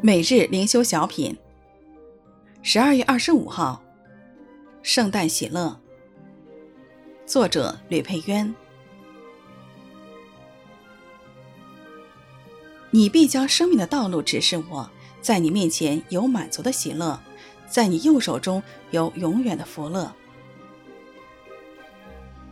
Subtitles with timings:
[0.00, 1.36] 每日灵修小品，
[2.62, 3.82] 十二月二十五号，
[4.80, 5.76] 圣诞喜乐。
[7.26, 8.54] 作者吕佩渊。
[12.92, 14.88] 你必将生命的道路指示我，
[15.20, 17.20] 在你面前有满足的喜乐，
[17.68, 18.62] 在你右手中
[18.92, 20.14] 有永远的福乐。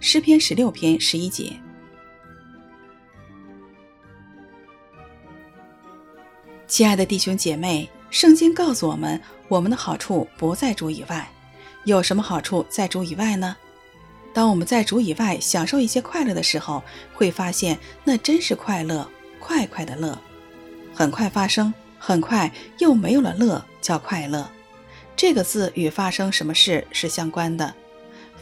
[0.00, 1.52] 诗篇十六篇十一节。
[6.68, 11.28] 亲爱的弟兄姐妹，圣经告诉我们，我们的好处不在主以外。
[11.84, 13.56] 有什么好处在主以外呢？
[14.34, 16.82] 当我们在主以外享受一些快乐的时候，
[17.14, 19.08] 会发现那真是快乐，
[19.38, 20.18] 快快的乐。
[20.92, 24.50] 很快发生，很快又没有了乐，叫快乐。
[25.14, 27.72] 这个字与发生什么事是相关的。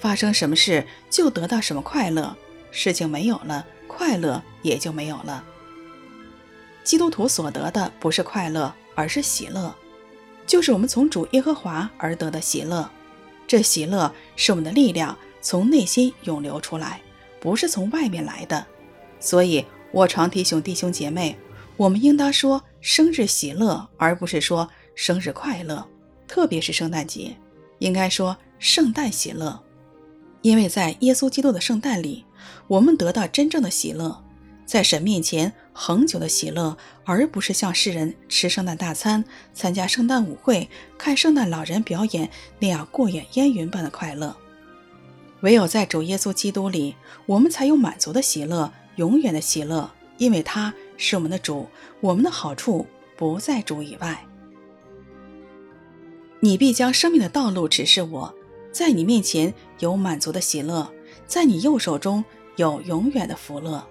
[0.00, 2.34] 发生什么事就得到什么快乐，
[2.70, 5.44] 事情没有了，快乐也就没有了。
[6.84, 9.74] 基督徒所得的不是快乐，而是喜乐，
[10.46, 12.88] 就是我们从主耶和华而得的喜乐。
[13.46, 17.00] 这喜乐是我们的力量从内心涌流出来，
[17.40, 18.64] 不是从外面来的。
[19.18, 21.36] 所以我常提醒弟兄姐妹，
[21.76, 25.86] 我们应当说生日喜乐，而不是说生日快乐。
[26.26, 27.36] 特别是圣诞节，
[27.78, 29.62] 应该说圣诞喜乐，
[30.42, 32.24] 因为在耶稣基督的圣诞里，
[32.66, 34.22] 我们得到真正的喜乐。
[34.66, 42.30] 在神面前恒久的喜乐，而不是像世人吃圣诞大餐、参加圣诞舞会、看圣诞老人表演
[42.60, 44.36] 那样过眼烟云般的快乐。
[45.40, 46.94] 唯有在主耶稣基督里，
[47.26, 51.66] 我们才有满足的喜乐、永远的喜乐，因为他是我们的主，
[52.00, 52.86] 我们的好处
[53.16, 54.24] 不在主以外。
[56.38, 58.34] 你必将生命的道路指示我，
[58.70, 60.90] 在你面前有满足的喜乐，
[61.26, 62.24] 在你右手中
[62.56, 63.84] 有永远的福乐。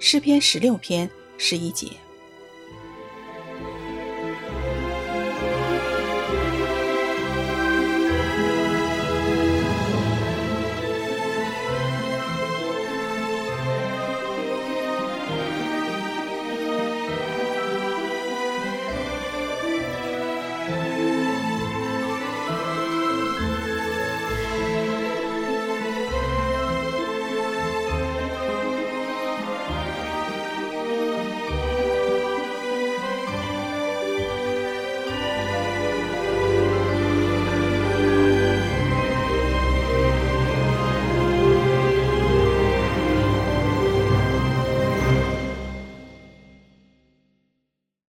[0.00, 1.88] 诗篇十六篇十一节。